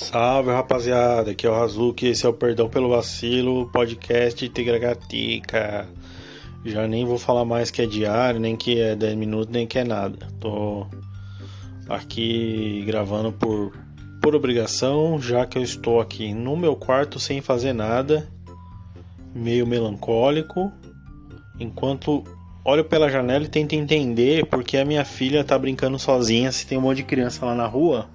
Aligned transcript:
Salve 0.00 0.50
rapaziada, 0.50 1.32
aqui 1.32 1.46
é 1.46 1.50
o 1.50 1.54
Razuki, 1.54 2.06
esse 2.06 2.24
é 2.24 2.28
o 2.28 2.32
Perdão 2.32 2.70
pelo 2.70 2.88
Vacilo, 2.88 3.70
podcast 3.70 4.48
Tigragatica. 4.48 5.86
Já 6.64 6.88
nem 6.88 7.04
vou 7.04 7.18
falar 7.18 7.44
mais 7.44 7.70
que 7.70 7.82
é 7.82 7.86
diário, 7.86 8.40
nem 8.40 8.56
que 8.56 8.80
é 8.80 8.96
10 8.96 9.14
minutos, 9.14 9.52
nem 9.52 9.66
que 9.66 9.78
é 9.78 9.84
nada. 9.84 10.26
Tô 10.40 10.86
aqui 11.86 12.82
gravando 12.86 13.30
por, 13.30 13.72
por 14.22 14.34
obrigação, 14.34 15.20
já 15.20 15.44
que 15.44 15.58
eu 15.58 15.62
estou 15.62 16.00
aqui 16.00 16.32
no 16.32 16.56
meu 16.56 16.74
quarto 16.74 17.20
sem 17.20 17.42
fazer 17.42 17.74
nada, 17.74 18.26
meio 19.34 19.66
melancólico, 19.66 20.72
enquanto 21.60 22.24
olho 22.64 22.86
pela 22.86 23.10
janela 23.10 23.44
e 23.44 23.48
tento 23.48 23.74
entender 23.74 24.46
porque 24.46 24.78
a 24.78 24.84
minha 24.84 25.04
filha 25.04 25.44
tá 25.44 25.58
brincando 25.58 25.98
sozinha, 25.98 26.50
se 26.50 26.66
tem 26.66 26.78
um 26.78 26.80
monte 26.80 26.96
de 26.96 27.04
criança 27.04 27.44
lá 27.44 27.54
na 27.54 27.66
rua 27.66 28.08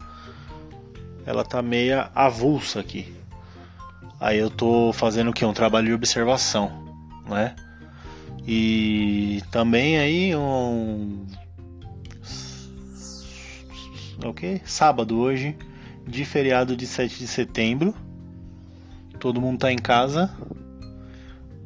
ela 1.26 1.44
tá 1.44 1.62
meia 1.62 2.12
avulsa 2.14 2.80
aqui. 2.80 3.14
Aí 4.20 4.38
eu 4.38 4.50
tô 4.50 4.94
fazendo 4.94 5.30
o 5.30 5.34
que? 5.34 5.44
Um 5.46 5.54
trabalho 5.54 5.88
de 5.88 5.94
observação, 5.94 6.72
né? 7.28 7.56
E 8.48 9.42
também 9.52 9.98
aí 9.98 10.36
um. 10.36 11.26
O 14.24 14.34
que? 14.34 14.62
Sábado 14.66 15.18
hoje, 15.18 15.58
de 16.08 16.24
feriado 16.24 16.76
de 16.76 16.86
7 16.86 17.18
de 17.18 17.28
setembro. 17.28 17.94
Todo 19.20 19.42
mundo 19.42 19.60
tá 19.60 19.72
em 19.72 19.78
casa. 19.78 20.32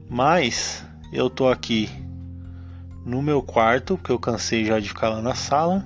Mas 0.09 0.83
eu 1.11 1.29
tô 1.29 1.47
aqui 1.47 1.89
no 3.05 3.21
meu 3.21 3.41
quarto, 3.43 3.97
porque 3.97 4.11
eu 4.11 4.19
cansei 4.19 4.65
já 4.65 4.79
de 4.79 4.87
ficar 4.89 5.09
lá 5.09 5.21
na 5.21 5.35
sala. 5.35 5.85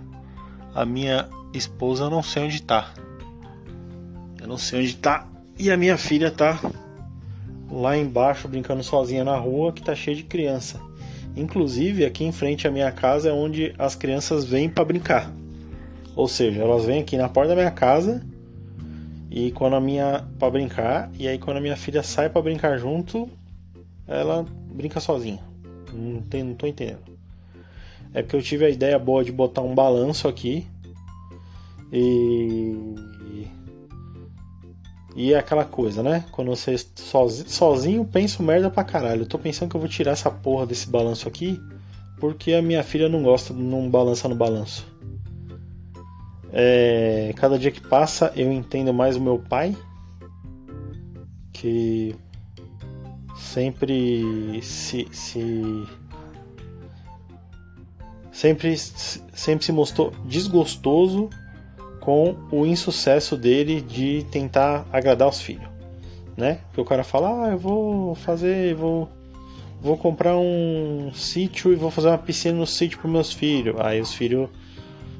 A 0.74 0.86
minha 0.86 1.28
esposa 1.54 2.06
eu 2.06 2.10
não 2.10 2.24
sei 2.24 2.46
onde 2.46 2.62
tá. 2.62 2.94
Não 4.54 4.58
sei 4.60 4.82
onde 4.82 4.96
tá. 4.98 5.28
E 5.58 5.72
a 5.72 5.76
minha 5.76 5.98
filha 5.98 6.30
tá 6.30 6.62
lá 7.72 7.98
embaixo 7.98 8.48
brincando 8.48 8.84
sozinha 8.84 9.24
na 9.24 9.36
rua 9.36 9.74
que 9.74 9.82
tá 9.82 9.96
cheia 9.96 10.16
de 10.16 10.22
criança. 10.22 10.80
Inclusive 11.36 12.06
aqui 12.06 12.24
em 12.24 12.32
frente 12.32 12.68
à 12.68 12.72
minha 12.72 12.92
casa 12.92 13.30
é 13.30 13.34
onde 13.34 13.74
as 13.80 13.96
crianças 13.96 14.46
vêm 14.46 14.70
para 14.70 14.86
brincar. 14.86 15.34
Ou 16.16 16.28
seja, 16.28 16.62
elas 16.62 16.86
vêm 16.86 17.02
aqui 17.02 17.18
na 17.18 17.28
porta 17.28 17.50
da 17.50 17.56
minha 17.56 17.72
casa 17.72 18.24
e 19.32 19.52
quando 19.54 19.76
a 19.76 19.82
minha 19.82 20.24
para 20.38 20.52
brincar 20.52 21.10
e 21.18 21.28
aí 21.28 21.40
quando 21.40 21.58
a 21.58 21.62
minha 21.62 21.76
filha 21.76 22.04
sai 22.04 22.30
para 22.30 22.44
brincar 22.44 22.78
junto, 22.78 23.28
ela 24.08 24.46
brinca 24.72 25.00
sozinha. 25.00 25.42
Não, 25.92 26.22
tem, 26.22 26.44
não 26.44 26.54
tô 26.54 26.68
entendendo. 26.68 27.02
É 28.14 28.22
porque 28.22 28.36
eu 28.36 28.44
tive 28.44 28.66
a 28.66 28.70
ideia 28.70 29.00
boa 29.00 29.24
de 29.24 29.32
botar 29.32 29.62
um 29.62 29.74
balanço 29.74 30.28
aqui 30.28 30.68
e 31.92 32.76
e 35.16 35.34
é 35.34 35.38
aquela 35.38 35.64
coisa, 35.66 36.02
né? 36.02 36.26
Quando 36.32 36.50
você 36.50 36.76
sozinho, 36.96 37.50
sozinho 37.50 38.06
penso 38.06 38.42
merda 38.42 38.70
pra 38.70 38.84
caralho. 38.84 39.22
Eu 39.22 39.28
tô 39.28 39.38
pensando 39.38 39.70
que 39.70 39.76
eu 39.76 39.80
vou 39.80 39.90
tirar 39.90 40.12
essa 40.12 40.32
porra 40.32 40.66
desse 40.66 40.90
balanço 40.90 41.28
aqui 41.28 41.62
porque 42.20 42.54
a 42.54 42.62
minha 42.62 42.84
filha 42.84 43.10
não 43.10 43.22
gosta, 43.22 43.54
não 43.54 43.90
balança 43.90 44.28
no 44.30 44.36
balanço. 44.36 44.88
É, 46.52 47.34
cada 47.36 47.60
dia 47.60 47.70
que 47.70 47.82
passa 47.82 48.32
eu 48.36 48.52
entendo 48.52 48.94
mais 48.94 49.16
o 49.16 49.22
meu 49.22 49.40
pai 49.40 49.76
que 51.52 52.16
sempre 53.36 54.62
se, 54.62 55.08
se 55.12 55.88
sempre 58.32 58.78
sempre 58.78 59.66
se 59.66 59.72
mostrou 59.72 60.14
desgostoso 60.26 61.30
com 62.04 62.36
o 62.52 62.66
insucesso 62.66 63.38
dele 63.38 63.80
de 63.80 64.26
tentar 64.30 64.86
agradar 64.92 65.30
os 65.30 65.40
filhos, 65.40 65.70
né? 66.36 66.60
Que 66.74 66.82
o 66.82 66.84
cara 66.84 67.02
fala, 67.02 67.46
ah, 67.46 67.52
eu 67.52 67.58
vou 67.58 68.14
fazer, 68.14 68.76
vou, 68.76 69.08
vou 69.82 69.96
comprar 69.96 70.36
um 70.36 71.14
sítio 71.14 71.72
e 71.72 71.78
vou 71.78 71.90
fazer 71.90 72.10
uma 72.10 72.18
piscina 72.18 72.58
no 72.58 72.68
sítio 72.68 73.00
para 73.00 73.10
meus 73.10 73.32
filhos. 73.32 73.80
Aí 73.80 74.02
os 74.02 74.14
filhos 74.14 74.50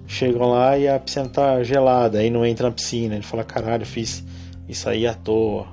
chegam 0.06 0.50
lá 0.50 0.78
e 0.78 0.90
a 0.90 1.00
piscina 1.00 1.30
tá 1.30 1.64
gelada, 1.64 2.20
aí 2.20 2.30
não 2.30 2.46
entra 2.46 2.68
na 2.68 2.76
piscina. 2.76 3.16
Ele 3.16 3.24
fala, 3.24 3.46
caralho, 3.46 3.86
fiz 3.86 4.22
isso 4.68 4.90
aí 4.90 5.08
à 5.08 5.14
toa. 5.14 5.68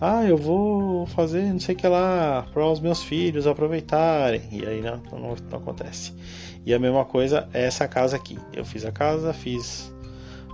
Ah, 0.00 0.24
eu 0.24 0.36
vou 0.36 1.06
fazer 1.06 1.42
não 1.44 1.60
sei 1.60 1.76
o 1.76 1.78
que 1.78 1.86
lá 1.86 2.44
para 2.52 2.66
os 2.66 2.80
meus 2.80 3.04
filhos 3.04 3.46
aproveitarem. 3.46 4.42
E 4.50 4.66
aí 4.66 4.80
não, 4.80 4.96
não, 5.12 5.36
não 5.48 5.58
acontece. 5.58 6.12
E 6.66 6.74
a 6.74 6.78
mesma 6.80 7.04
coisa 7.04 7.48
é 7.54 7.66
essa 7.66 7.86
casa 7.86 8.16
aqui. 8.16 8.36
Eu 8.52 8.64
fiz 8.64 8.84
a 8.84 8.90
casa, 8.90 9.32
fiz 9.32 9.92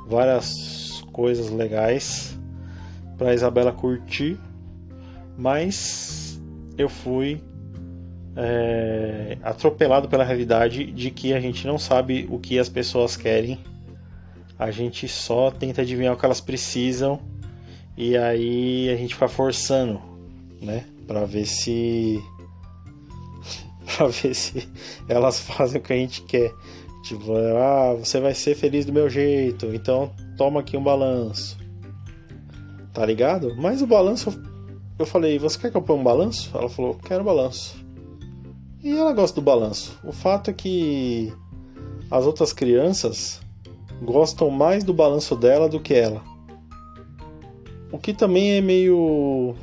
várias 0.09 1.05
coisas 1.13 1.51
legais 1.51 2.39
para 3.19 3.35
Isabela 3.35 3.73
curtir, 3.73 4.39
mas 5.37 6.41
eu 6.77 6.89
fui 6.89 7.41
é, 8.37 9.39
atropelado 9.43 10.09
pela 10.09 10.25
realidade 10.25 10.85
de 10.93 11.11
que 11.11 11.33
a 11.33 11.41
gente 11.41 11.67
não 11.67 11.79
sabe 11.79 12.27
o 12.31 12.39
que 12.39 12.59
as 12.59 12.69
pessoas 12.69 13.17
querem, 13.17 13.59
a 14.59 14.71
gente 14.71 15.09
só 15.09 15.51
tenta 15.51 15.83
adivinhar 15.83 16.15
o 16.15 16.17
que 16.17 16.25
elas 16.25 16.41
precisam 16.41 17.21
e 17.97 18.17
aí 18.17 18.91
a 18.91 18.97
gente 18.97 19.15
fica 19.15 19.29
forçando, 19.29 20.01
né, 20.61 20.85
para 21.07 21.25
ver 21.25 21.47
se 21.47 22.23
para 23.97 24.09
ver 24.09 24.35
se 24.35 24.69
elas 25.09 25.41
fazem 25.47 25.81
o 25.81 25.85
que 25.85 25.93
a 25.93 25.97
gente 25.97 26.23
quer. 26.23 26.53
Tipo, 27.07 27.37
ah, 27.37 27.95
você 27.95 28.19
vai 28.19 28.35
ser 28.35 28.57
feliz 28.57 28.85
do 28.85 28.93
meu 28.93 29.09
jeito, 29.09 29.67
então 29.67 30.11
toma 30.37 30.59
aqui 30.59 30.77
um 30.77 30.83
balanço. 30.83 31.57
Tá 32.93 33.07
ligado? 33.07 33.55
Mas 33.57 33.81
o 33.81 33.87
balanço, 33.87 34.37
eu 34.99 35.07
falei, 35.07 35.39
você 35.39 35.57
quer 35.57 35.71
que 35.71 35.77
eu 35.77 35.83
ponha 35.83 36.01
um 36.01 36.03
balanço? 36.03 36.51
Ela 36.53 36.69
falou, 36.69 36.97
quero 36.97 37.23
balanço. 37.23 37.77
E 38.83 38.91
ela 38.91 39.13
gosta 39.13 39.41
do 39.41 39.45
balanço. 39.45 39.97
O 40.03 40.11
fato 40.11 40.51
é 40.51 40.53
que 40.53 41.33
as 42.11 42.27
outras 42.27 42.53
crianças 42.53 43.41
gostam 44.03 44.51
mais 44.51 44.83
do 44.83 44.93
balanço 44.93 45.37
dela 45.37 45.69
do 45.69 45.79
que 45.79 45.95
ela. 45.95 46.21
O 47.93 47.99
que 47.99 48.13
também 48.13 48.57
é 48.57 48.61
meio. 48.61 49.55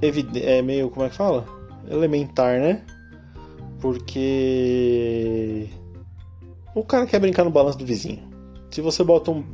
É 0.00 0.62
meio. 0.62 0.90
Como 0.90 1.04
é 1.04 1.08
que 1.08 1.16
fala? 1.16 1.44
Elementar, 1.90 2.60
né? 2.60 2.84
Porque 3.80 5.68
o 6.74 6.82
cara 6.82 7.06
quer 7.06 7.20
brincar 7.20 7.44
no 7.44 7.50
balanço 7.50 7.78
do 7.78 7.86
vizinho. 7.86 8.22
Se 8.70 8.80
você 8.80 9.02
bota 9.02 9.30
um, 9.30 9.44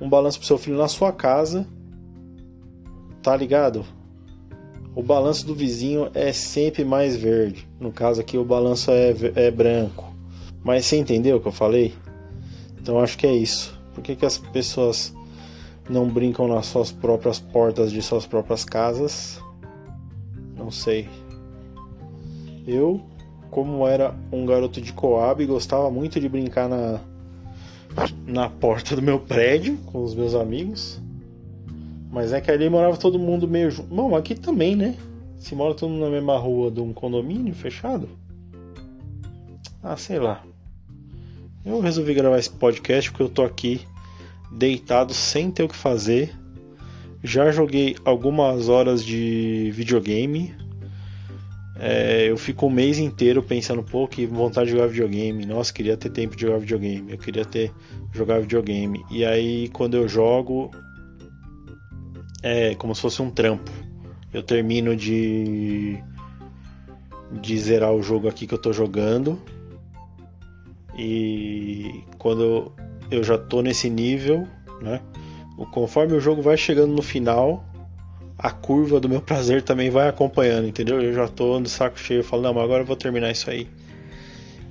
um 0.00 0.08
balanço 0.08 0.38
pro 0.38 0.46
seu 0.46 0.58
filho 0.58 0.76
na 0.76 0.88
sua 0.88 1.12
casa, 1.12 1.66
tá 3.22 3.36
ligado? 3.36 3.84
O 4.94 5.02
balanço 5.02 5.46
do 5.46 5.54
vizinho 5.54 6.10
é 6.12 6.32
sempre 6.32 6.84
mais 6.84 7.16
verde. 7.16 7.66
No 7.80 7.90
caso 7.92 8.20
aqui, 8.20 8.36
o 8.36 8.44
balanço 8.44 8.90
é, 8.90 9.14
é 9.36 9.50
branco. 9.50 10.12
Mas 10.62 10.86
você 10.86 10.96
entendeu 10.96 11.36
o 11.36 11.40
que 11.40 11.48
eu 11.48 11.52
falei? 11.52 11.94
Então 12.80 12.98
acho 12.98 13.16
que 13.16 13.26
é 13.26 13.34
isso. 13.34 13.80
Por 13.94 14.02
que, 14.02 14.16
que 14.16 14.26
as 14.26 14.38
pessoas 14.38 15.14
não 15.88 16.08
brincam 16.08 16.46
nas 16.46 16.66
suas 16.66 16.92
próprias 16.92 17.38
portas 17.38 17.90
de 17.90 18.02
suas 18.02 18.26
próprias 18.26 18.64
casas? 18.64 19.40
Não 20.56 20.70
sei. 20.70 21.08
Eu 22.66 23.00
como 23.52 23.86
era 23.86 24.14
um 24.32 24.46
garoto 24.46 24.80
de 24.80 24.94
Coab, 24.94 25.44
gostava 25.44 25.90
muito 25.90 26.18
de 26.18 26.26
brincar 26.26 26.70
na, 26.70 26.98
na 28.26 28.48
porta 28.48 28.96
do 28.96 29.02
meu 29.02 29.20
prédio 29.20 29.76
com 29.84 30.02
os 30.02 30.14
meus 30.14 30.34
amigos. 30.34 30.98
Mas 32.10 32.32
é 32.32 32.40
que 32.40 32.50
ali 32.50 32.70
morava 32.70 32.96
todo 32.96 33.18
mundo 33.18 33.46
meio 33.46 33.70
junto. 33.70 33.94
Bom, 33.94 34.16
aqui 34.16 34.34
também, 34.34 34.74
né? 34.74 34.96
Se 35.36 35.54
mora 35.54 35.74
todo 35.74 35.90
mundo 35.90 36.06
na 36.06 36.10
mesma 36.10 36.38
rua 36.38 36.70
de 36.70 36.80
um 36.80 36.94
condomínio 36.94 37.54
fechado. 37.54 38.08
Ah, 39.82 39.98
sei 39.98 40.18
lá. 40.18 40.42
Eu 41.62 41.78
resolvi 41.80 42.14
gravar 42.14 42.38
esse 42.38 42.50
podcast 42.50 43.10
porque 43.10 43.22
eu 43.22 43.28
tô 43.28 43.42
aqui 43.42 43.82
deitado 44.50 45.12
sem 45.12 45.50
ter 45.50 45.62
o 45.62 45.68
que 45.68 45.76
fazer. 45.76 46.34
Já 47.22 47.52
joguei 47.52 47.96
algumas 48.02 48.70
horas 48.70 49.04
de 49.04 49.70
videogame, 49.74 50.54
é, 51.84 52.30
eu 52.30 52.36
fico 52.36 52.66
um 52.66 52.70
mês 52.70 53.00
inteiro 53.00 53.42
pensando, 53.42 53.82
pô, 53.82 54.06
que 54.06 54.24
vontade 54.24 54.66
de 54.66 54.76
jogar 54.76 54.86
videogame. 54.86 55.44
Nossa, 55.44 55.72
queria 55.72 55.96
ter 55.96 56.10
tempo 56.10 56.36
de 56.36 56.42
jogar 56.42 56.58
videogame. 56.58 57.10
Eu 57.10 57.18
queria 57.18 57.44
ter 57.44 57.72
jogar 58.12 58.38
videogame. 58.38 59.04
E 59.10 59.24
aí, 59.24 59.68
quando 59.70 59.96
eu 59.96 60.06
jogo, 60.06 60.70
é 62.40 62.76
como 62.76 62.94
se 62.94 63.00
fosse 63.00 63.20
um 63.20 63.32
trampo. 63.32 63.68
Eu 64.32 64.44
termino 64.44 64.94
de 64.94 65.98
de 67.40 67.58
zerar 67.58 67.92
o 67.92 68.00
jogo 68.00 68.28
aqui 68.28 68.46
que 68.46 68.54
eu 68.54 68.58
tô 68.58 68.72
jogando. 68.72 69.36
E 70.96 72.04
quando 72.16 72.70
eu 73.10 73.24
já 73.24 73.36
tô 73.36 73.60
nesse 73.60 73.90
nível, 73.90 74.46
né? 74.80 75.00
Conforme 75.72 76.14
o 76.14 76.20
jogo 76.20 76.42
vai 76.42 76.56
chegando 76.56 76.94
no 76.94 77.02
final, 77.02 77.64
a 78.42 78.50
curva 78.50 78.98
do 78.98 79.08
meu 79.08 79.20
prazer 79.20 79.62
também 79.62 79.88
vai 79.90 80.08
acompanhando, 80.08 80.66
entendeu? 80.66 81.00
Eu 81.00 81.14
já 81.14 81.28
tô 81.28 81.60
no 81.60 81.68
saco 81.68 81.98
cheio, 81.98 82.24
falo, 82.24 82.42
não, 82.42 82.52
mas 82.52 82.64
agora 82.64 82.82
eu 82.82 82.86
vou 82.86 82.96
terminar 82.96 83.30
isso 83.30 83.48
aí. 83.48 83.68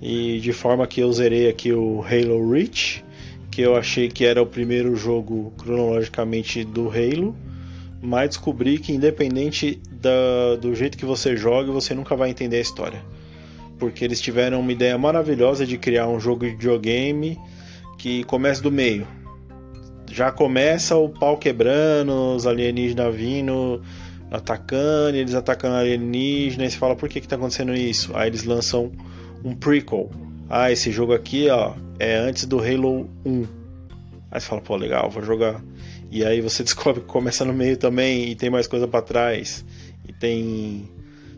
E 0.02 0.40
de 0.40 0.52
forma 0.52 0.86
que 0.88 1.00
eu 1.00 1.12
zerei 1.14 1.48
aqui 1.48 1.72
o 1.72 2.04
Halo 2.04 2.52
Reach 2.52 3.04
que 3.52 3.62
eu 3.62 3.76
achei 3.76 4.08
que 4.08 4.26
era 4.26 4.42
o 4.42 4.46
primeiro 4.46 4.96
jogo 4.96 5.52
cronologicamente 5.58 6.64
do 6.64 6.90
Halo, 6.90 7.36
mas 8.02 8.30
descobri 8.30 8.80
que 8.80 8.94
independente 8.94 9.80
da, 9.92 10.56
do 10.60 10.74
jeito 10.74 10.98
que 10.98 11.06
você 11.06 11.36
joga, 11.36 11.70
você 11.70 11.94
nunca 11.94 12.16
vai 12.16 12.30
entender 12.30 12.58
a 12.58 12.62
história. 12.62 13.04
Porque 13.78 14.06
eles 14.06 14.22
tiveram 14.22 14.62
uma 14.62 14.72
ideia 14.72 14.98
maravilhosa 14.98 15.66
de 15.66 15.78
criar 15.78 16.08
um 16.08 16.20
jogo 16.20 16.46
de 16.46 16.52
videogame 16.52 17.38
que 17.98 18.24
começa 18.24 18.62
do 18.62 18.72
meio. 18.72 19.06
Já 20.12 20.32
começa 20.32 20.98
o 20.98 21.08
pau 21.08 21.38
quebrando, 21.38 22.36
os 22.36 22.46
alienígenas 22.46 23.16
vindo, 23.16 23.82
atacando, 24.30 25.16
eles 25.16 25.34
atacando 25.34 25.76
alienígenas, 25.76 26.68
e 26.68 26.72
você 26.72 26.78
fala 26.78 26.96
por 26.96 27.08
que 27.08 27.22
que 27.22 27.28
tá 27.28 27.38
acontecendo 27.38 27.74
isso? 27.74 28.12
Aí 28.16 28.28
eles 28.28 28.44
lançam 28.44 28.92
um 29.44 29.56
prequel. 29.56 30.10
Ah, 30.50 30.70
esse 30.70 30.92
jogo 30.92 31.14
aqui, 31.14 31.50
ó, 31.50 31.74
é 31.98 32.18
antes 32.18 32.46
do 32.46 32.60
Halo 32.60 33.10
1. 33.26 33.46
Aí 34.30 34.40
você 34.40 34.48
fala, 34.48 34.62
pô, 34.62 34.76
legal, 34.76 35.10
vou 35.10 35.24
jogar. 35.24 35.64
E 36.12 36.26
aí 36.26 36.42
você 36.42 36.62
descobre 36.64 37.02
que 37.02 37.08
começa 37.08 37.46
no 37.46 37.54
meio 37.54 37.78
também 37.78 38.30
e 38.30 38.36
tem 38.36 38.50
mais 38.50 38.68
coisa 38.68 38.88
para 38.88 39.02
trás. 39.02 39.64
E 40.08 40.12
tem 40.12 40.90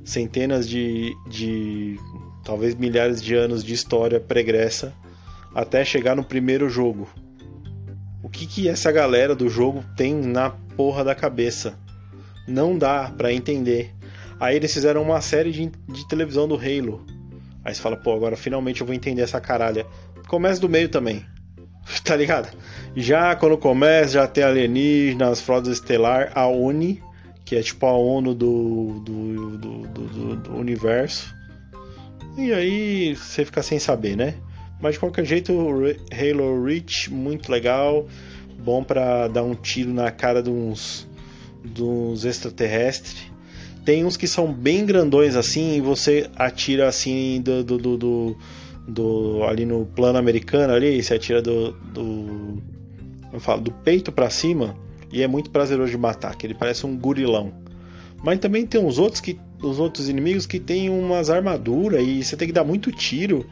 centenas 0.03 0.67
de, 0.67 1.13
de. 1.29 1.99
talvez 2.43 2.73
milhares 2.73 3.21
de 3.21 3.35
anos 3.35 3.63
de 3.63 3.73
história 3.73 4.19
pregressa 4.19 4.93
até 5.53 5.85
chegar 5.85 6.15
no 6.15 6.23
primeiro 6.23 6.67
jogo. 6.69 7.07
Que, 8.33 8.45
que 8.45 8.67
essa 8.67 8.91
galera 8.91 9.33
do 9.35 9.47
jogo 9.47 9.85
tem 9.95 10.13
na 10.13 10.49
porra 10.49 11.03
da 11.03 11.15
cabeça? 11.15 11.79
Não 12.47 12.77
dá 12.77 13.09
para 13.15 13.31
entender. 13.31 13.93
Aí 14.39 14.57
eles 14.57 14.73
fizeram 14.73 15.01
uma 15.01 15.21
série 15.21 15.51
de, 15.51 15.71
de 15.87 16.07
televisão 16.07 16.47
do 16.47 16.55
Halo. 16.55 17.05
Aí 17.63 17.73
você 17.73 17.81
fala, 17.81 17.95
pô, 17.95 18.13
agora 18.13 18.35
finalmente 18.35 18.81
eu 18.81 18.87
vou 18.87 18.93
entender 18.93 19.21
essa 19.21 19.39
caralha. 19.39 19.85
Começa 20.27 20.59
do 20.59 20.67
meio 20.67 20.89
também. 20.89 21.25
tá 22.03 22.15
ligado? 22.15 22.55
Já 22.95 23.35
quando 23.35 23.57
começa, 23.57 24.13
já 24.13 24.27
tem 24.27 24.43
alienígenas, 24.43 25.39
frotas 25.39 25.73
estelar, 25.73 26.31
a 26.35 26.47
ONI, 26.47 27.01
que 27.45 27.55
é 27.55 27.61
tipo 27.61 27.85
a 27.85 27.93
ONU 27.93 28.33
do, 28.33 29.01
do, 29.05 29.57
do, 29.57 29.87
do, 29.87 30.35
do 30.37 30.55
universo. 30.55 31.33
E 32.37 32.51
aí 32.51 33.15
você 33.15 33.45
fica 33.45 33.61
sem 33.61 33.79
saber, 33.79 34.15
né? 34.15 34.35
Mas 34.83 34.95
de 34.95 34.99
qualquer 34.99 35.23
jeito, 35.23 35.53
Halo 36.11 36.65
Reach, 36.65 37.09
muito 37.09 37.49
legal. 37.49 38.05
Bom 38.59 38.83
para 38.83 39.29
dar 39.29 39.41
um 39.41 39.55
tiro 39.55 39.93
na 39.93 40.11
cara 40.11 40.43
de 40.43 40.49
uns, 40.49 41.07
de 41.63 41.81
uns 41.81 42.25
extraterrestres. 42.25 43.31
Tem 43.85 44.03
uns 44.03 44.17
que 44.17 44.27
são 44.27 44.51
bem 44.51 44.85
grandões 44.85 45.37
assim 45.37 45.77
e 45.77 45.79
você 45.79 46.29
atira 46.35 46.85
assim 46.89 47.41
do, 47.41 47.63
do, 47.63 47.77
do, 47.77 47.97
do, 47.97 48.37
do 48.85 49.43
ali 49.45 49.65
no 49.65 49.85
plano 49.85 50.19
americano 50.19 50.73
ali, 50.73 51.01
você 51.01 51.13
atira 51.13 51.41
do, 51.41 51.71
do 51.71 52.61
eu 53.31 53.39
falo, 53.39 53.61
do 53.61 53.71
peito 53.71 54.11
para 54.11 54.29
cima 54.29 54.75
e 55.13 55.23
é 55.23 55.27
muito 55.29 55.49
prazeroso 55.49 55.91
de 55.91 55.97
matar, 55.97 56.35
que 56.35 56.45
ele 56.45 56.53
parece 56.53 56.85
um 56.85 56.97
gurilão. 56.97 57.53
Mas 58.21 58.37
também 58.37 58.65
tem 58.65 58.81
uns 58.81 58.99
outros 58.99 59.21
que 59.21 59.39
os 59.61 59.79
outros 59.79 60.09
inimigos 60.09 60.45
que 60.45 60.59
tem 60.59 60.89
umas 60.89 61.29
armaduras 61.29 62.05
e 62.05 62.21
você 62.21 62.35
tem 62.35 62.49
que 62.49 62.53
dar 62.53 62.65
muito 62.65 62.91
tiro 62.91 63.45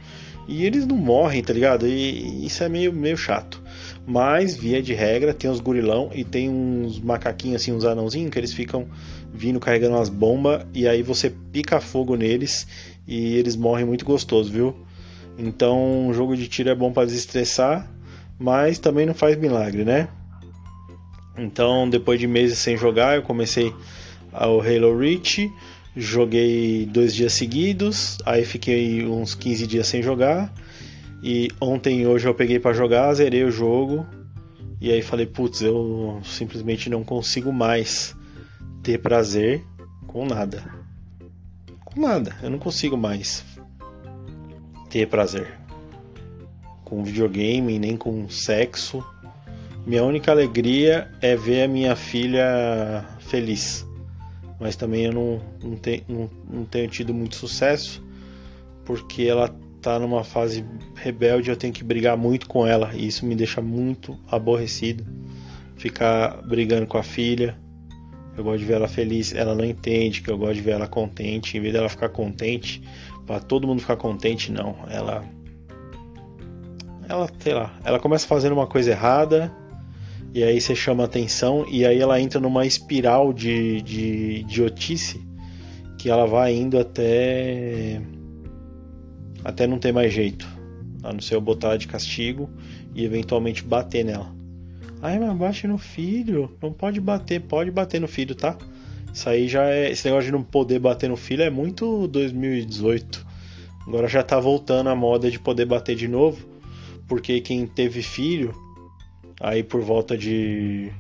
e 0.48 0.66
eles 0.66 0.86
não 0.86 0.98
morrem, 0.98 1.44
tá 1.44 1.54
ligado? 1.54 1.88
E 1.88 2.46
isso 2.46 2.64
é 2.64 2.70
meio, 2.70 2.92
meio 2.92 3.18
chato. 3.18 3.62
Mas, 4.06 4.56
via 4.56 4.82
de 4.82 4.94
regra, 4.94 5.34
tem 5.34 5.50
os 5.50 5.60
gurilão 5.60 6.10
e 6.14 6.24
tem 6.24 6.50
uns 6.50 7.00
macaquinhos 7.00 7.62
assim, 7.62 7.72
uns 7.72 7.86
anãozinhos, 7.86 8.32
que 8.32 8.40
eles 8.40 8.54
ficam 8.54 8.88
vindo 9.34 9.60
carregando 9.60 9.96
umas 9.96 10.10
bombas 10.10 10.66
e 10.74 10.88
aí 10.88 11.02
você 11.02 11.30
pica 11.30 11.80
fogo 11.80 12.16
neles 12.16 12.68
e 13.08 13.36
eles 13.36 13.56
morrem 13.56 13.86
muito 13.86 14.04
gostoso, 14.04 14.52
viu? 14.52 14.76
Então, 15.38 16.08
um 16.08 16.14
jogo 16.14 16.36
de 16.36 16.48
tiro 16.48 16.70
é 16.70 16.76
bom 16.76 16.92
para 16.92 17.06
desestressar, 17.06 17.90
mas 18.38 18.80
também 18.80 19.06
não 19.06 19.14
faz 19.14 19.38
milagre, 19.38 19.86
né? 19.86 20.10
Então, 21.38 21.90
depois 21.90 22.20
de 22.20 22.28
meses 22.28 22.58
sem 22.58 22.76
jogar, 22.76 23.16
eu 23.16 23.22
comecei 23.22 23.74
o 24.34 24.62
Halo 24.62 24.98
Reach 24.98 25.50
Joguei 25.96 26.86
dois 26.86 27.14
dias 27.14 27.34
seguidos, 27.34 28.18
aí 28.26 28.46
fiquei 28.46 29.06
uns 29.06 29.36
15 29.36 29.68
dias 29.68 29.88
sem 29.88 30.02
jogar. 30.02 30.54
E 31.22 31.50
ontem 31.60 32.08
hoje 32.08 32.28
eu 32.28 32.34
peguei 32.34 32.60
para 32.60 32.74
jogar, 32.74 33.14
zerei 33.14 33.44
o 33.44 33.52
jogo. 33.52 34.06
E 34.80 34.90
aí 34.90 35.02
falei, 35.02 35.26
putz, 35.26 35.62
eu 35.62 36.22
simplesmente 36.24 36.90
não 36.90 37.04
consigo 37.04 37.52
mais 37.52 38.16
ter 38.82 39.00
prazer 39.00 39.64
com 40.08 40.26
nada. 40.26 40.64
Com 41.84 42.02
nada, 42.02 42.36
eu 42.42 42.50
não 42.50 42.58
consigo 42.58 42.98
mais 42.98 43.44
ter 44.90 45.08
prazer 45.08 45.60
com 46.86 47.04
videogame, 47.04 47.78
nem 47.78 47.98
com 47.98 48.30
sexo. 48.30 49.04
Minha 49.86 50.04
única 50.04 50.32
alegria 50.32 51.10
é 51.22 51.36
ver 51.36 51.64
a 51.64 51.68
minha 51.68 51.96
filha 51.96 53.06
feliz 53.20 53.86
mas 54.62 54.76
também 54.76 55.06
eu 55.06 55.12
não, 55.12 55.42
não, 55.64 55.76
te, 55.76 56.04
não, 56.08 56.30
não 56.48 56.64
tenho 56.64 56.88
tido 56.88 57.16
muito 57.16 57.36
sucesso 57.36 58.02
porque 58.86 59.24
ela 59.24 59.54
tá 59.82 59.98
numa 59.98 60.24
fase 60.24 60.64
rebelde, 60.96 61.50
eu 61.50 61.58
tenho 61.58 61.74
que 61.74 61.84
brigar 61.84 62.16
muito 62.16 62.48
com 62.48 62.68
ela 62.68 62.92
e 62.94 63.08
isso 63.08 63.26
me 63.26 63.36
deixa 63.36 63.60
muito 63.60 64.16
aborrecido. 64.30 65.04
Ficar 65.76 66.44
brigando 66.44 66.86
com 66.86 67.00
a 67.00 67.04
filha. 67.04 67.58
Eu 68.38 68.44
gosto 68.44 68.60
de 68.60 68.66
ver 68.66 68.74
ela 68.74 68.88
feliz, 68.88 69.34
ela 69.34 69.56
não 69.56 69.66
entende 69.66 70.22
que 70.22 70.30
eu 70.30 70.38
gosto 70.38 70.54
de 70.56 70.62
ver 70.62 70.72
ela 70.72 70.88
contente, 70.88 71.58
em 71.58 71.60
vez 71.60 71.74
dela 71.74 71.90
ficar 71.90 72.10
contente, 72.10 72.84
para 73.26 73.40
todo 73.40 73.68
mundo 73.68 73.82
ficar 73.82 73.98
contente, 73.98 74.52
não. 74.52 74.76
Ela 74.90 75.26
ela, 77.10 77.28
sei 77.40 77.54
lá, 77.54 77.74
ela 77.84 78.00
começa 78.00 78.28
fazendo 78.28 78.54
uma 78.54 78.68
coisa 78.68 78.92
errada, 78.92 79.52
e 80.34 80.44
aí 80.44 80.62
você 80.62 80.74
chama 80.74 81.04
atenção 81.04 81.66
e 81.70 81.86
aí 81.86 82.00
ela 82.00 82.20
entra 82.20 82.40
numa 82.40 82.66
espiral 82.66 83.34
de, 83.34 83.82
de 83.82 84.40
idiotice 84.40 85.22
que 85.98 86.10
ela 86.10 86.26
vai 86.26 86.56
indo 86.56 86.80
até 86.80 88.02
até 89.44 89.68
não 89.68 89.78
ter 89.78 89.92
mais 89.92 90.14
jeito 90.14 90.48
a 91.04 91.12
não 91.12 91.20
ser 91.20 91.36
eu 91.36 91.42
botar 91.42 91.76
de 91.78 91.88
castigo 91.88 92.50
e 92.94 93.04
eventualmente 93.04 93.64
bater 93.64 94.06
nela. 94.06 94.34
Ai 95.02 95.18
mas 95.18 95.36
bate 95.36 95.68
no 95.68 95.78
filho. 95.78 96.56
Não 96.62 96.72
pode 96.72 97.02
bater 97.02 97.42
pode 97.42 97.72
bater 97.72 98.00
no 98.00 98.08
filho 98.08 98.36
tá? 98.36 98.58
Isso 99.14 99.28
aí 99.28 99.48
já 99.50 99.66
é 99.66 99.92
esse 99.92 100.06
negócio 100.06 100.28
de 100.28 100.32
não 100.32 100.44
poder 100.44 100.80
bater 100.80 101.10
no 101.10 101.18
filho 101.18 101.44
é 101.44 101.50
muito 101.50 102.08
2018 102.08 103.28
agora 103.86 104.08
já 104.08 104.24
tá 104.24 104.40
voltando 104.40 104.90
a 104.90 104.96
moda 104.96 105.30
de 105.30 105.38
poder 105.38 105.66
bater 105.66 105.96
de 105.96 106.08
novo 106.08 106.48
porque 107.08 107.42
quem 107.42 107.68
teve 107.68 108.02
filho 108.02 108.56
aí 109.42 109.64
por 109.64 109.82
volta 109.82 110.18
de 110.18 110.92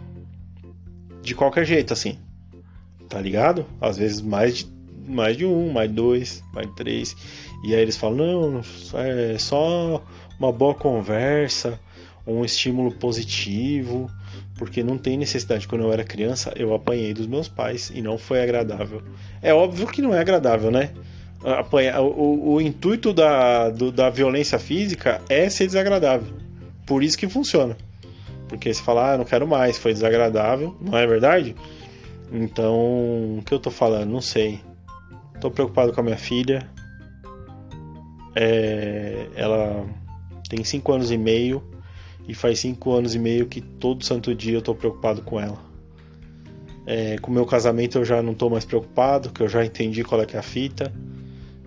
De 1.21 1.35
qualquer 1.35 1.65
jeito, 1.65 1.93
assim. 1.93 2.17
Tá 3.07 3.19
ligado? 3.19 3.65
Às 3.79 3.97
vezes 3.97 4.21
mais 4.21 4.57
de, 4.57 4.67
mais 5.07 5.37
de 5.37 5.45
um, 5.45 5.71
mais 5.71 5.91
dois, 5.91 6.43
mais 6.53 6.67
três. 6.75 7.15
E 7.63 7.75
aí 7.75 7.81
eles 7.81 7.97
falam: 7.97 8.17
não, 8.17 8.61
é 8.93 9.37
só 9.37 10.03
uma 10.39 10.51
boa 10.51 10.73
conversa, 10.73 11.79
um 12.25 12.45
estímulo 12.45 12.91
positivo 12.91 14.09
porque 14.59 14.83
não 14.83 14.97
tem 14.97 15.17
necessidade. 15.17 15.65
Quando 15.65 15.85
eu 15.85 15.93
era 15.93 16.03
criança, 16.03 16.51
eu 16.57 16.73
apanhei 16.73 17.13
dos 17.13 17.25
meus 17.25 17.47
pais 17.47 17.89
e 17.95 18.01
não 18.01 18.17
foi 18.17 18.43
agradável. 18.43 19.01
É 19.41 19.53
óbvio 19.53 19.87
que 19.87 20.01
não 20.01 20.13
é 20.13 20.19
agradável, 20.19 20.69
né? 20.69 20.91
Apanhar, 21.41 22.01
o, 22.01 22.55
o 22.55 22.61
intuito 22.61 23.13
da, 23.13 23.69
do, 23.69 23.89
da 23.89 24.09
violência 24.09 24.59
física 24.59 25.21
é 25.29 25.49
ser 25.49 25.65
desagradável. 25.65 26.33
Por 26.85 27.01
isso 27.01 27.17
que 27.17 27.25
funciona. 27.29 27.77
Porque 28.49 28.73
você 28.73 28.83
fala, 28.83 29.13
ah, 29.13 29.17
não 29.17 29.23
quero 29.23 29.47
mais, 29.47 29.77
foi 29.77 29.93
desagradável, 29.93 30.75
não 30.81 30.97
é 30.97 31.07
verdade? 31.07 31.55
Então, 32.29 32.75
o 33.37 33.43
que 33.45 33.53
eu 33.53 33.59
tô 33.59 33.71
falando? 33.71 34.11
Não 34.11 34.21
sei. 34.21 34.59
Tô 35.39 35.49
preocupado 35.49 35.93
com 35.93 36.01
a 36.01 36.03
minha 36.03 36.17
filha. 36.17 36.69
É, 38.35 39.25
ela 39.35 39.85
tem 40.49 40.65
5 40.65 40.91
anos 40.91 41.11
e 41.11 41.17
meio 41.17 41.63
e 42.29 42.33
faz 42.35 42.59
5 42.59 42.91
anos 42.93 43.15
e 43.15 43.19
meio 43.19 43.47
que 43.47 43.59
todo 43.59 44.05
santo 44.05 44.35
dia 44.35 44.53
eu 44.53 44.61
tô 44.61 44.75
preocupado 44.75 45.23
com 45.23 45.39
ela. 45.39 45.57
É, 46.85 47.17
com 47.17 47.31
o 47.31 47.33
meu 47.33 47.43
casamento 47.43 47.97
eu 47.97 48.05
já 48.05 48.21
não 48.21 48.35
tô 48.35 48.51
mais 48.51 48.63
preocupado, 48.63 49.31
que 49.31 49.41
eu 49.41 49.49
já 49.49 49.65
entendi 49.65 50.03
qual 50.03 50.21
é 50.21 50.27
que 50.27 50.35
é 50.35 50.39
a 50.39 50.43
fita. 50.43 50.93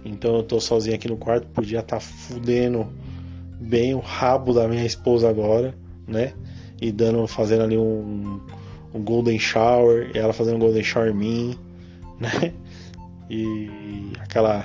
Então 0.04 0.37
eu 0.37 0.42
tô 0.45 0.61
sozinho 0.61 0.95
aqui 0.95 1.09
no 1.09 1.16
quarto, 1.16 1.49
podia 1.49 1.81
estar 1.81 1.97
tá 1.97 2.00
fudendo 2.00 2.87
bem 3.61 3.92
o 3.92 3.99
rabo 3.99 4.52
da 4.54 4.69
minha 4.69 4.85
esposa 4.85 5.28
agora, 5.28 5.75
né? 6.07 6.33
E 6.81 6.92
dando, 6.92 7.26
fazendo 7.26 7.64
ali 7.64 7.76
um, 7.76 8.40
um 8.95 9.02
golden 9.02 9.40
shower, 9.40 10.12
e 10.14 10.19
ela 10.19 10.33
fazendo 10.33 10.57
um 10.57 10.61
golden 10.61 10.85
shower 10.85 11.11
em 11.11 11.14
mim, 11.14 11.59
né? 12.21 12.52
E 13.28 14.12
aquela 14.21 14.64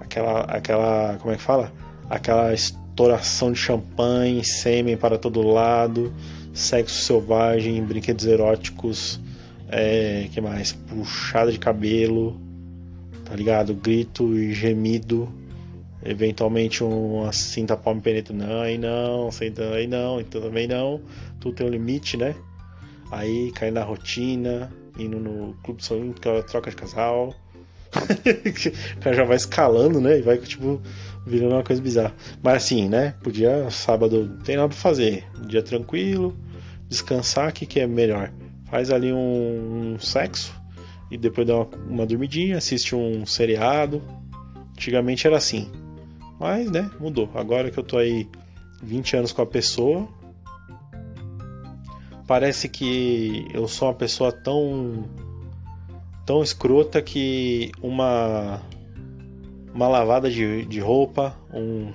aquela 0.00 0.40
aquela 0.42 1.18
como 1.20 1.34
é 1.34 1.36
que 1.36 1.42
fala? 1.42 1.70
Aquela 2.08 2.54
estouração 2.92 3.50
de 3.50 3.58
champanhe, 3.58 4.44
sêmen 4.44 4.96
para 4.96 5.18
todo 5.18 5.40
lado, 5.42 6.12
sexo 6.52 7.02
selvagem, 7.02 7.82
brinquedos 7.82 8.26
eróticos, 8.26 9.18
é, 9.68 10.28
que 10.30 10.40
mais? 10.40 10.72
Puxada 10.72 11.50
de 11.50 11.58
cabelo, 11.58 12.38
tá 13.24 13.34
ligado? 13.34 13.74
Grito 13.74 14.36
e 14.36 14.52
gemido, 14.52 15.32
eventualmente 16.04 16.84
uma 16.84 17.32
cinta 17.32 17.76
palma 17.76 18.02
penetra, 18.02 18.36
não, 18.36 18.60
aí 18.60 18.76
não, 18.76 19.30
aí 19.74 19.86
não, 19.86 20.20
então 20.20 20.42
também 20.42 20.68
não, 20.68 21.00
tudo 21.40 21.56
tem 21.56 21.66
um 21.66 21.70
limite, 21.70 22.18
né? 22.18 22.34
Aí 23.10 23.50
cai 23.52 23.70
na 23.70 23.82
rotina, 23.82 24.70
indo 24.98 25.18
no 25.18 25.54
clube 25.62 25.82
sozinho, 25.82 26.14
troca 26.46 26.70
de 26.70 26.76
casal. 26.76 27.34
o 28.96 29.00
cara 29.00 29.16
já 29.16 29.24
vai 29.24 29.36
escalando, 29.36 30.00
né? 30.00 30.18
E 30.18 30.22
vai, 30.22 30.38
tipo, 30.38 30.80
virando 31.26 31.54
uma 31.54 31.62
coisa 31.62 31.80
bizarra. 31.80 32.14
Mas 32.42 32.64
assim, 32.64 32.88
né? 32.88 33.14
Podia, 33.22 33.70
sábado, 33.70 34.24
não 34.24 34.38
tem 34.38 34.56
nada 34.56 34.68
pra 34.68 34.76
fazer. 34.76 35.24
Dia 35.46 35.62
tranquilo, 35.62 36.36
descansar, 36.88 37.50
o 37.50 37.52
que, 37.52 37.66
que 37.66 37.80
é 37.80 37.86
melhor? 37.86 38.32
Faz 38.70 38.90
ali 38.90 39.12
um, 39.12 39.94
um 39.94 39.98
sexo 39.98 40.52
e 41.10 41.16
depois 41.16 41.46
dá 41.46 41.56
uma, 41.56 41.68
uma 41.88 42.06
dormidinha, 42.06 42.58
assiste 42.58 42.94
um 42.94 43.26
seriado. 43.26 44.02
Antigamente 44.72 45.26
era 45.26 45.36
assim. 45.36 45.70
Mas, 46.40 46.70
né, 46.70 46.90
mudou. 46.98 47.30
Agora 47.34 47.70
que 47.70 47.78
eu 47.78 47.84
tô 47.84 47.98
aí 47.98 48.26
20 48.82 49.16
anos 49.16 49.32
com 49.32 49.42
a 49.42 49.46
pessoa, 49.46 50.08
parece 52.26 52.68
que 52.68 53.46
eu 53.52 53.68
sou 53.68 53.88
uma 53.88 53.94
pessoa 53.94 54.32
tão 54.32 55.04
tão 56.24 56.42
escrota 56.42 57.02
que 57.02 57.72
uma 57.82 58.62
uma 59.74 59.88
lavada 59.88 60.30
de, 60.30 60.64
de 60.66 60.80
roupa, 60.80 61.36
um 61.52 61.92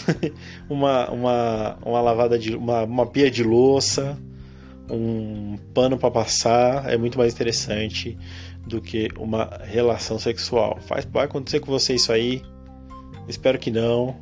uma, 0.68 1.10
uma, 1.10 1.78
uma 1.84 2.00
lavada 2.00 2.38
de 2.38 2.56
uma, 2.56 2.84
uma 2.84 3.06
pia 3.06 3.30
de 3.30 3.42
louça, 3.42 4.18
um 4.90 5.56
pano 5.74 5.96
para 5.98 6.10
passar 6.10 6.90
é 6.90 6.96
muito 6.96 7.18
mais 7.18 7.32
interessante 7.32 8.18
do 8.66 8.80
que 8.80 9.08
uma 9.18 9.50
relação 9.64 10.18
sexual. 10.18 10.78
Faz, 10.80 11.04
vai 11.04 11.24
acontecer 11.24 11.60
com 11.60 11.70
você 11.70 11.94
isso 11.94 12.12
aí? 12.12 12.42
Espero 13.28 13.58
que 13.58 13.70
não. 13.70 14.16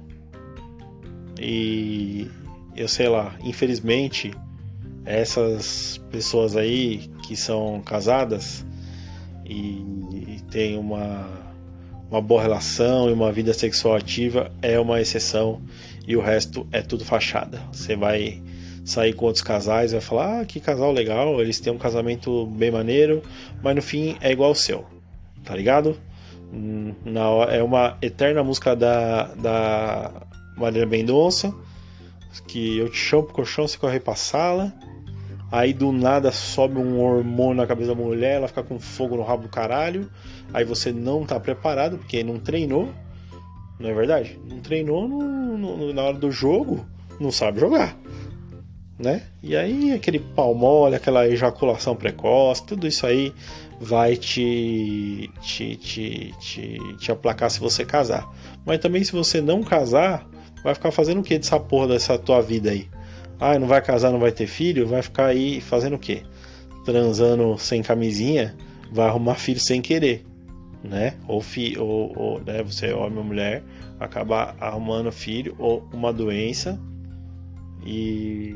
E 1.38 2.28
eu 2.76 2.88
sei 2.88 3.08
lá, 3.08 3.34
infelizmente, 3.42 4.32
essas 5.04 5.98
pessoas 6.10 6.56
aí 6.56 7.10
que 7.26 7.34
são 7.36 7.80
casadas 7.84 8.64
e, 9.44 9.82
e 10.12 10.40
têm 10.50 10.78
uma, 10.78 11.26
uma 12.10 12.20
boa 12.20 12.42
relação 12.42 13.08
e 13.08 13.12
uma 13.12 13.30
vida 13.30 13.54
sexual 13.54 13.94
ativa 13.94 14.50
é 14.60 14.78
uma 14.80 15.00
exceção 15.00 15.62
e 16.06 16.16
o 16.16 16.20
resto 16.20 16.66
é 16.72 16.82
tudo 16.82 17.04
fachada. 17.04 17.62
Você 17.72 17.94
vai 17.94 18.42
sair 18.84 19.12
com 19.12 19.26
outros 19.26 19.44
casais, 19.44 19.92
vai 19.92 20.00
falar, 20.00 20.40
ah, 20.40 20.44
que 20.44 20.58
casal 20.58 20.90
legal, 20.90 21.40
eles 21.40 21.60
têm 21.60 21.72
um 21.72 21.78
casamento 21.78 22.46
bem 22.46 22.70
maneiro, 22.70 23.22
mas 23.62 23.76
no 23.76 23.82
fim 23.82 24.16
é 24.20 24.32
igual 24.32 24.50
o 24.50 24.54
seu, 24.54 24.84
tá 25.44 25.54
ligado? 25.54 25.96
Hum, 26.52 26.92
na, 27.04 27.22
é 27.48 27.62
uma 27.62 27.96
eterna 28.02 28.42
música 28.42 28.74
da, 28.74 29.26
da 29.34 30.10
Marília 30.56 30.86
Mendonça, 30.86 31.54
que 32.48 32.78
eu 32.78 32.88
te 32.88 32.96
chamo 32.96 33.24
pro 33.24 33.34
colchão, 33.34 33.68
você 33.68 33.78
corre 33.78 34.00
pra 34.00 34.16
sala, 34.16 34.72
aí 35.50 35.72
do 35.72 35.92
nada 35.92 36.32
sobe 36.32 36.78
um 36.78 37.00
hormônio 37.00 37.56
na 37.56 37.66
cabeça 37.66 37.94
da 37.94 38.00
mulher, 38.00 38.36
ela 38.36 38.48
fica 38.48 38.62
com 38.62 38.78
fogo 38.78 39.16
no 39.16 39.22
rabo 39.22 39.44
do 39.44 39.48
caralho, 39.48 40.10
aí 40.52 40.64
você 40.64 40.92
não 40.92 41.24
tá 41.24 41.38
preparado, 41.38 41.98
porque 41.98 42.22
não 42.22 42.38
treinou, 42.38 42.88
não 43.78 43.90
é 43.90 43.94
verdade? 43.94 44.38
Não 44.48 44.60
treinou 44.60 45.08
no, 45.08 45.58
no, 45.58 45.92
na 45.92 46.02
hora 46.02 46.16
do 46.16 46.30
jogo, 46.30 46.86
não 47.18 47.32
sabe 47.32 47.60
jogar 47.60 47.96
né? 49.00 49.22
E 49.42 49.56
aí 49.56 49.92
aquele 49.92 50.18
pau 50.18 50.54
mole, 50.54 50.94
aquela 50.94 51.26
ejaculação 51.26 51.96
precoce, 51.96 52.64
tudo 52.66 52.86
isso 52.86 53.06
aí 53.06 53.32
vai 53.80 54.14
te, 54.14 55.30
te, 55.40 55.74
te, 55.76 56.34
te, 56.38 56.78
te 56.98 57.10
aplacar 57.10 57.50
se 57.50 57.58
você 57.58 57.84
casar. 57.84 58.28
Mas 58.64 58.78
também 58.78 59.02
se 59.02 59.12
você 59.12 59.40
não 59.40 59.62
casar, 59.62 60.28
vai 60.62 60.74
ficar 60.74 60.90
fazendo 60.90 61.20
o 61.20 61.22
que 61.22 61.38
dessa 61.38 61.58
porra 61.58 61.88
dessa 61.88 62.18
tua 62.18 62.42
vida 62.42 62.70
aí? 62.70 62.88
Ah, 63.40 63.58
não 63.58 63.66
vai 63.66 63.80
casar, 63.80 64.12
não 64.12 64.20
vai 64.20 64.30
ter 64.30 64.46
filho? 64.46 64.86
Vai 64.86 65.00
ficar 65.00 65.26
aí 65.26 65.60
fazendo 65.60 65.96
o 65.96 65.98
que? 65.98 66.22
Transando 66.84 67.56
sem 67.58 67.82
camisinha, 67.82 68.54
vai 68.92 69.08
arrumar 69.08 69.36
filho 69.36 69.58
sem 69.58 69.80
querer, 69.80 70.26
né? 70.84 71.14
Ou, 71.26 71.40
fi, 71.40 71.78
ou, 71.78 72.12
ou 72.14 72.40
né, 72.40 72.62
você 72.62 72.88
é 72.88 72.94
homem 72.94 73.18
ou 73.18 73.24
mulher, 73.24 73.62
acabar 73.98 74.54
arrumando 74.60 75.10
filho 75.10 75.54
ou 75.58 75.88
uma 75.92 76.12
doença 76.12 76.78
e, 77.84 78.54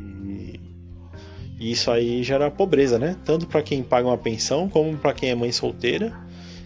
e 1.59 1.71
isso 1.73 1.91
aí 1.91 2.23
gera 2.23 2.51
pobreza, 2.51 2.99
né? 2.99 3.17
Tanto 3.25 3.47
para 3.47 3.63
quem 3.63 3.83
paga 3.83 4.09
uma 4.09 4.19
pensão 4.19 4.69
como 4.69 4.97
para 4.97 5.15
quem 5.15 5.31
é 5.31 5.35
mãe 5.35 5.53
solteira, 5.53 6.13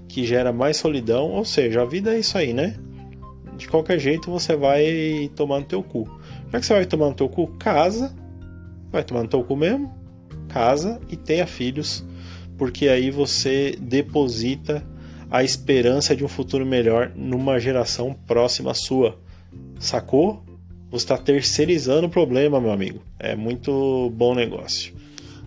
que 0.09 0.25
gera 0.25 0.53
mais 0.53 0.77
solidão. 0.77 1.31
Ou 1.31 1.45
seja, 1.45 1.83
a 1.83 1.85
vida 1.85 2.15
é 2.15 2.19
isso 2.19 2.37
aí, 2.37 2.53
né? 2.53 2.77
De 3.57 3.69
qualquer 3.69 3.99
jeito 3.99 4.31
você 4.31 4.57
vai 4.57 5.31
tomar 5.37 5.61
no 5.61 5.67
teu 5.67 5.83
cu. 5.83 6.09
Como 6.49 6.57
é 6.57 6.61
que 6.61 6.67
você 6.67 6.75
vai 6.75 6.87
tomar 6.87 7.07
no 7.07 7.15
teu 7.15 7.29
cu? 7.29 7.47
Casa, 7.59 8.15
vai 8.91 9.05
tomar 9.05 9.23
no 9.23 9.29
teu 9.29 9.45
cu 9.45 9.57
mesmo, 9.57 9.95
casa 10.49 11.01
e 11.09 11.17
tenha 11.17 11.47
filhos, 11.47 12.05
porque 12.57 12.89
aí 12.89 13.11
você 13.11 13.77
deposita 13.81 14.85
a 15.31 15.45
esperança 15.45 16.17
de 16.17 16.25
um 16.25 16.29
futuro 16.29 16.65
melhor 16.65 17.13
numa 17.15 17.61
geração 17.61 18.15
próxima 18.27 18.75
sua. 18.75 19.19
Sacou? 19.79 20.43
você 20.91 21.05
está 21.05 21.19
terceirizando 21.19 22.07
o 22.07 22.11
problema, 22.11 22.61
meu 22.61 22.73
amigo. 22.73 23.01
É 23.19 23.37
muito 23.37 24.11
bom 24.15 24.35
negócio. 24.35 24.95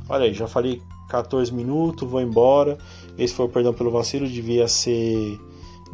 Olha 0.08 0.26
aí, 0.26 0.34
já 0.34 0.48
falei 0.48 0.80
14 1.10 1.52
minutos, 1.54 2.08
vou 2.08 2.22
embora. 2.22 2.78
Esse 3.18 3.34
foi 3.34 3.46
o 3.46 3.50
perdão 3.50 3.74
pelo 3.74 3.92
vacilo, 3.92 4.28
devia 4.28 4.68
ser 4.68 5.40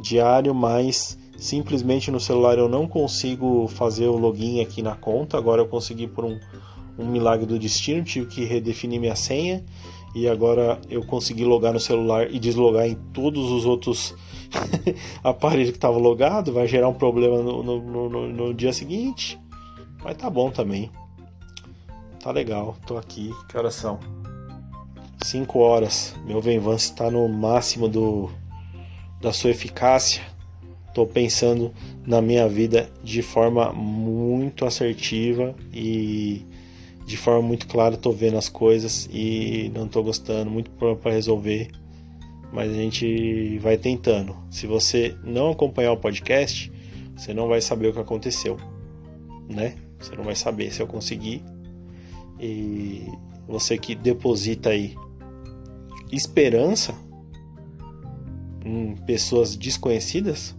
diário, 0.01 0.53
mas 0.53 1.17
simplesmente 1.37 2.11
no 2.11 2.19
celular 2.19 2.57
eu 2.57 2.67
não 2.67 2.87
consigo 2.87 3.67
fazer 3.67 4.07
o 4.07 4.17
login 4.17 4.61
aqui 4.61 4.81
na 4.81 4.95
conta. 4.95 5.37
Agora 5.37 5.61
eu 5.61 5.67
consegui 5.67 6.07
por 6.07 6.25
um, 6.25 6.39
um 6.97 7.05
milagre 7.05 7.45
do 7.45 7.59
destino, 7.59 8.03
tive 8.03 8.25
que 8.27 8.43
redefinir 8.43 8.99
minha 8.99 9.15
senha 9.15 9.63
e 10.15 10.27
agora 10.27 10.79
eu 10.89 11.05
consegui 11.05 11.45
logar 11.45 11.73
no 11.73 11.79
celular 11.79 12.31
e 12.31 12.39
deslogar 12.39 12.87
em 12.87 12.95
todos 13.13 13.51
os 13.51 13.65
outros 13.65 14.15
aparelho 15.23 15.71
que 15.71 15.77
estava 15.77 15.97
logado, 15.97 16.51
vai 16.51 16.67
gerar 16.67 16.87
um 16.87 16.93
problema 16.93 17.41
no, 17.41 17.61
no, 17.61 18.09
no, 18.09 18.27
no, 18.27 18.53
dia 18.53 18.73
seguinte. 18.73 19.39
Mas 20.03 20.17
tá 20.17 20.29
bom 20.29 20.49
também. 20.49 20.89
Tá 22.19 22.31
legal, 22.31 22.75
tô 22.85 22.97
aqui. 22.97 23.31
Que 23.47 23.57
horas 23.57 23.75
são? 23.75 23.99
5 25.23 25.59
horas. 25.59 26.15
Meu 26.25 26.41
Venvance 26.41 26.85
está 26.85 27.11
no 27.11 27.27
máximo 27.27 27.87
do, 27.87 28.29
da 29.21 29.31
sua 29.31 29.51
eficácia. 29.51 30.23
Tô 30.97 31.05
pensando 31.05 31.71
na 32.07 32.23
minha 32.23 32.49
vida 32.49 32.89
de 33.03 33.21
forma 33.21 33.71
muito 33.71 34.65
assertiva 34.65 35.53
e 35.71 36.43
de 37.05 37.15
forma 37.15 37.43
muito 37.43 37.67
clara. 37.67 37.95
Tô 37.95 38.11
vendo 38.11 38.35
as 38.35 38.49
coisas 38.49 39.07
e 39.13 39.71
não 39.75 39.87
tô 39.87 40.01
gostando. 40.01 40.49
Muito 40.49 40.71
para 40.71 41.11
resolver 41.11 41.69
mas 42.51 42.71
a 42.71 42.73
gente 42.73 43.59
vai 43.59 43.77
tentando. 43.77 44.35
Se 44.49 44.65
você 44.65 45.15
não 45.23 45.51
acompanhar 45.51 45.91
o 45.91 45.97
podcast, 45.97 46.71
você 47.15 47.31
não 47.31 47.47
vai 47.47 47.61
saber 47.61 47.89
o 47.89 47.93
que 47.93 47.99
aconteceu, 47.99 48.57
né? 49.47 49.75
Você 49.99 50.15
não 50.15 50.23
vai 50.23 50.35
saber 50.35 50.73
se 50.73 50.81
eu 50.81 50.87
consegui. 50.87 51.43
E 52.39 53.05
você 53.47 53.77
que 53.77 53.93
deposita 53.93 54.69
aí 54.69 54.95
esperança 56.11 56.95
em 58.65 58.95
pessoas 59.05 59.55
desconhecidas, 59.55 60.56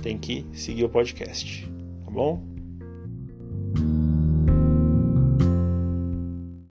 tem 0.00 0.18
que 0.18 0.46
seguir 0.52 0.84
o 0.84 0.88
podcast, 0.88 1.68
tá 2.04 2.10
bom? 2.10 2.49